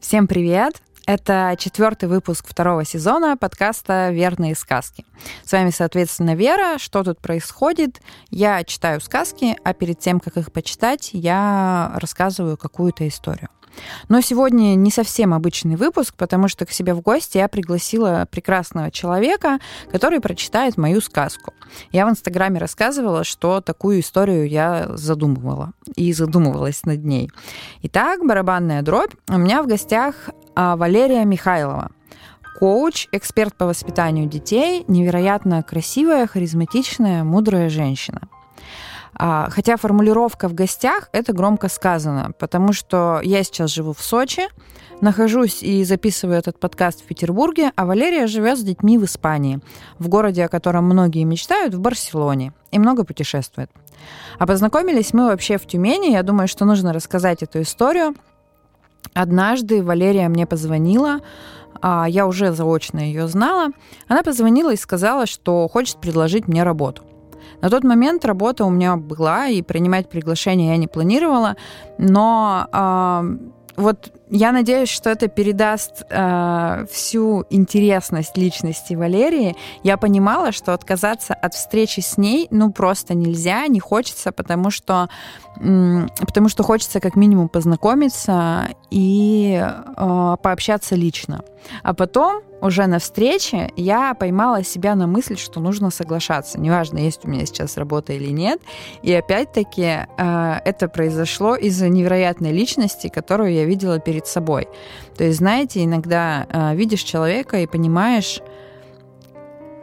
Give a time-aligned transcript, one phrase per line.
[0.00, 0.80] Всем привет!
[1.08, 5.06] Это четвертый выпуск второго сезона подкаста «Верные сказки».
[5.42, 6.76] С вами, соответственно, Вера.
[6.76, 8.02] Что тут происходит?
[8.28, 13.48] Я читаю сказки, а перед тем, как их почитать, я рассказываю какую-то историю.
[14.08, 18.90] Но сегодня не совсем обычный выпуск, потому что к себе в гости я пригласила прекрасного
[18.90, 21.54] человека, который прочитает мою сказку.
[21.90, 27.30] Я в Инстаграме рассказывала, что такую историю я задумывала и задумывалась над ней.
[27.82, 29.12] Итак, барабанная дробь.
[29.28, 31.90] У меня в гостях Валерия Михайлова
[32.58, 38.22] коуч, эксперт по воспитанию детей, невероятно красивая, харизматичная, мудрая женщина.
[39.14, 44.48] А, хотя формулировка в гостях это громко сказано, потому что я сейчас живу в Сочи,
[45.00, 49.60] нахожусь и записываю этот подкаст в Петербурге, а Валерия живет с детьми в Испании,
[50.00, 53.70] в городе, о котором многие мечтают, в Барселоне, и много путешествует.
[54.40, 56.12] А познакомились мы вообще в Тюмени.
[56.12, 58.14] Я думаю, что нужно рассказать эту историю.
[59.14, 61.20] Однажды Валерия мне позвонила,
[61.80, 63.68] а я уже заочно ее знала.
[64.08, 67.02] Она позвонила и сказала, что хочет предложить мне работу.
[67.60, 71.56] На тот момент работа у меня была, и принимать приглашение я не планировала,
[71.98, 73.38] но э,
[73.76, 79.56] вот я надеюсь, что это передаст э, всю интересность личности Валерии.
[79.82, 85.08] Я понимала, что отказаться от встречи с ней, ну просто нельзя, не хочется, потому что,
[85.60, 91.42] э, потому что хочется как минимум познакомиться и э, пообщаться лично.
[91.82, 96.58] А потом уже на встрече я поймала себя на мысль, что нужно соглашаться.
[96.60, 98.60] Неважно, есть у меня сейчас работа или нет.
[99.02, 104.68] И опять-таки э, это произошло из-за невероятной личности, которую я видела перед собой.
[105.16, 108.40] То есть, знаете, иногда э, видишь человека и понимаешь,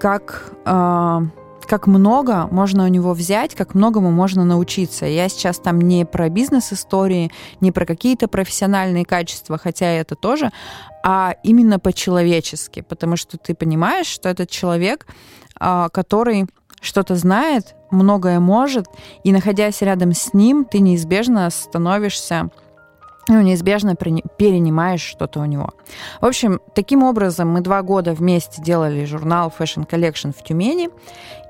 [0.00, 0.52] как...
[0.64, 1.20] Э,
[1.66, 5.06] как много можно у него взять, как многому можно научиться.
[5.06, 10.50] Я сейчас там не про бизнес-истории, не про какие-то профессиональные качества, хотя это тоже,
[11.02, 15.06] а именно по-человечески, потому что ты понимаешь, что этот человек,
[15.58, 16.46] а, который
[16.82, 18.86] что-то знает, многое может,
[19.24, 22.50] и находясь рядом с ним, ты неизбежно становишься
[23.28, 25.70] ну, неизбежно перенимаешь что-то у него.
[26.20, 30.90] В общем, таким образом мы два года вместе делали журнал Fashion Collection в Тюмени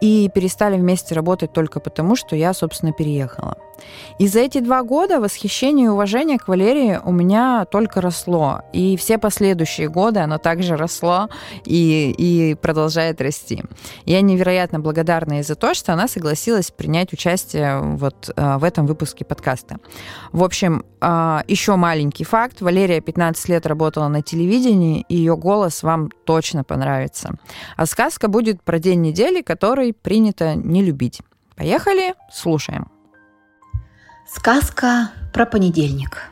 [0.00, 3.56] и перестали вместе работать только потому, что я, собственно, переехала.
[4.18, 8.62] И за эти два года восхищение и уважение к Валерии у меня только росло.
[8.72, 11.28] И все последующие годы оно также росло
[11.64, 13.62] и, и продолжает расти.
[14.04, 18.86] Я невероятно благодарна ей за то, что она согласилась принять участие вот э, в этом
[18.86, 19.78] выпуске подкаста.
[20.32, 22.60] В общем, э, еще маленький факт.
[22.60, 27.34] Валерия 15 лет работала на телевидении, и ее голос вам точно понравится.
[27.76, 31.20] А сказка будет про день недели, который принято не любить.
[31.56, 32.90] Поехали, слушаем.
[34.26, 36.30] Сказка про понедельник.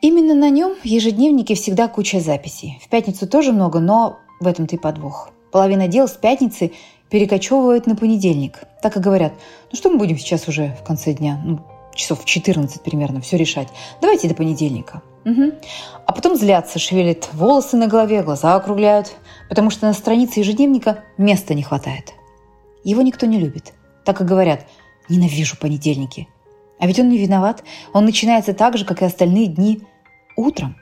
[0.00, 2.78] Именно на нем в ежедневнике всегда куча записей.
[2.84, 5.30] В пятницу тоже много, но в этом-то и подвох.
[5.50, 6.72] Половина дел с пятницы
[7.08, 8.58] перекочевывают на понедельник.
[8.82, 9.32] Так и говорят,
[9.70, 11.60] ну что мы будем сейчас уже в конце дня, ну,
[11.94, 13.68] часов в 14 примерно, все решать.
[14.00, 15.00] Давайте до понедельника.
[15.24, 15.52] Угу.
[16.06, 19.14] А потом злятся, шевелят волосы на голове, глаза округляют,
[19.48, 22.12] потому что на странице ежедневника места не хватает.
[22.84, 23.72] Его никто не любит.
[24.04, 24.66] Так и говорят,
[25.08, 26.28] ненавижу понедельники.
[26.78, 27.64] А ведь он не виноват.
[27.92, 29.80] Он начинается так же, как и остальные дни,
[30.36, 30.76] утром.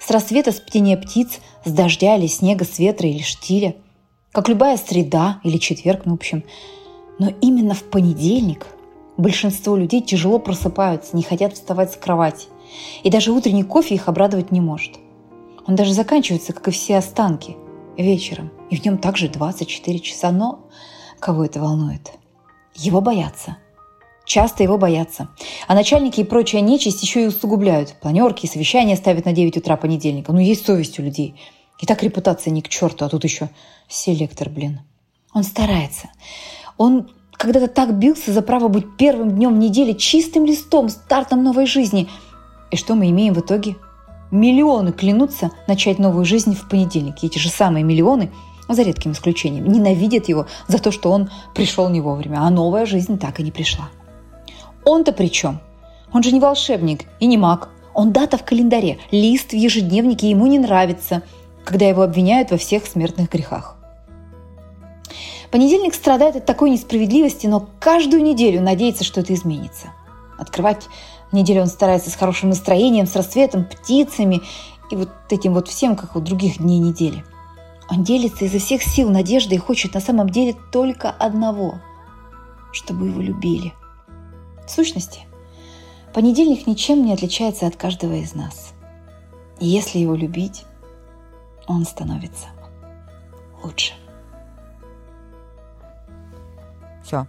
[0.00, 3.76] С рассвета с птения птиц, с дождя или снега, с ветра или штиля.
[4.32, 6.44] Как любая среда или четверг, ну, в общем.
[7.18, 8.66] Но именно в понедельник
[9.16, 12.48] большинство людей тяжело просыпаются, не хотят вставать с кровати.
[13.02, 14.98] И даже утренний кофе их обрадовать не может.
[15.66, 17.56] Он даже заканчивается, как и все останки,
[17.96, 18.50] вечером.
[18.70, 20.30] И в нем также 24 часа.
[20.30, 20.66] Но
[21.20, 22.12] кого это волнует?
[22.74, 23.56] Его боятся–
[24.26, 25.28] часто его боятся.
[25.66, 27.94] А начальники и прочая нечисть еще и усугубляют.
[28.02, 30.32] Планерки и совещания ставят на 9 утра понедельника.
[30.32, 31.40] Ну, есть совесть у людей.
[31.80, 33.48] И так репутация не к черту, а тут еще
[33.88, 34.80] селектор, блин.
[35.32, 36.10] Он старается.
[36.76, 42.08] Он когда-то так бился за право быть первым днем недели, чистым листом, стартом новой жизни.
[42.70, 43.76] И что мы имеем в итоге?
[44.30, 47.22] Миллионы клянутся начать новую жизнь в понедельник.
[47.22, 48.32] И эти же самые миллионы,
[48.68, 53.18] за редким исключением, ненавидят его за то, что он пришел не вовремя, а новая жизнь
[53.18, 53.88] так и не пришла.
[54.84, 55.60] Он-то при чем?
[56.12, 57.68] Он же не волшебник и не маг.
[57.94, 61.22] Он дата в календаре, лист в ежедневнике ему не нравится,
[61.64, 63.76] когда его обвиняют во всех смертных грехах.
[65.50, 69.88] Понедельник страдает от такой несправедливости, но каждую неделю надеется, что это изменится.
[70.38, 70.88] Открывать
[71.32, 74.42] неделю он старается с хорошим настроением, с рассветом, птицами
[74.90, 77.24] и вот этим вот всем, как у других дней недели.
[77.90, 81.80] Он делится изо всех сил надеждой и хочет на самом деле только одного–
[82.72, 83.72] чтобы его любили–
[84.66, 85.20] в сущности,
[86.12, 88.74] понедельник ничем не отличается от каждого из нас.
[89.60, 90.64] И если его любить,
[91.68, 92.48] он становится
[93.62, 93.94] лучше.
[97.04, 97.26] Все,